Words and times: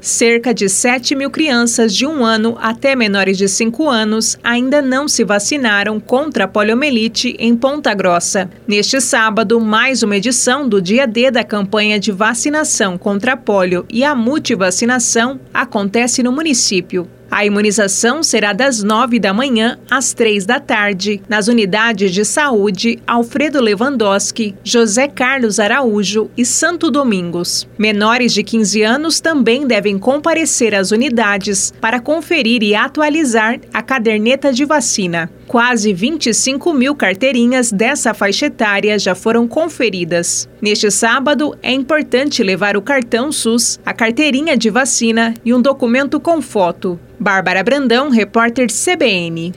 Cerca 0.00 0.54
de 0.54 0.66
7 0.66 1.14
mil 1.14 1.30
crianças 1.30 1.94
de 1.94 2.06
um 2.06 2.24
ano 2.24 2.56
até 2.58 2.96
menores 2.96 3.36
de 3.36 3.46
5 3.46 3.86
anos 3.86 4.38
ainda 4.42 4.80
não 4.80 5.06
se 5.06 5.22
vacinaram 5.24 6.00
contra 6.00 6.44
a 6.44 6.48
poliomielite 6.48 7.36
em 7.38 7.54
Ponta 7.54 7.92
Grossa. 7.92 8.48
Neste 8.66 8.98
sábado, 8.98 9.60
mais 9.60 10.02
uma 10.02 10.16
edição 10.16 10.66
do 10.66 10.80
dia 10.80 11.06
D 11.06 11.30
da 11.30 11.44
campanha 11.44 12.00
de 12.00 12.12
vacinação 12.12 12.96
contra 12.96 13.34
a 13.34 13.36
polio 13.36 13.84
e 13.90 14.02
a 14.02 14.14
multivacinação 14.14 15.38
acontece 15.52 16.22
no 16.22 16.32
município. 16.32 17.06
A 17.30 17.44
imunização 17.44 18.24
será 18.24 18.52
das 18.52 18.82
9 18.82 19.20
da 19.20 19.32
manhã 19.32 19.78
às 19.88 20.12
3 20.12 20.44
da 20.44 20.58
tarde, 20.58 21.22
nas 21.28 21.46
unidades 21.46 22.12
de 22.12 22.24
saúde 22.24 22.98
Alfredo 23.06 23.60
Lewandowski, 23.60 24.56
José 24.64 25.06
Carlos 25.06 25.60
Araújo 25.60 26.28
e 26.36 26.44
Santo 26.44 26.90
Domingos. 26.90 27.68
Menores 27.78 28.32
de 28.32 28.42
15 28.42 28.82
anos 28.82 29.20
também 29.20 29.64
devem 29.64 29.96
comparecer 29.96 30.74
às 30.74 30.90
unidades 30.90 31.72
para 31.80 32.00
conferir 32.00 32.64
e 32.64 32.74
atualizar 32.74 33.60
a 33.72 33.80
caderneta 33.80 34.52
de 34.52 34.64
vacina. 34.64 35.30
Quase 35.46 35.92
25 35.92 36.72
mil 36.72 36.94
carteirinhas 36.94 37.72
dessa 37.72 38.12
faixa 38.12 38.46
etária 38.46 38.98
já 38.98 39.14
foram 39.14 39.48
conferidas. 39.48 40.48
Neste 40.62 40.90
sábado, 40.92 41.56
é 41.62 41.72
importante 41.72 42.42
levar 42.42 42.76
o 42.76 42.82
cartão 42.82 43.32
SUS, 43.32 43.80
a 43.84 43.92
carteirinha 43.92 44.56
de 44.56 44.70
vacina 44.70 45.34
e 45.44 45.52
um 45.52 45.60
documento 45.60 46.20
com 46.20 46.40
foto. 46.40 47.00
Bárbara 47.20 47.62
Brandão, 47.62 48.08
repórter 48.08 48.68
CBN. 48.68 49.52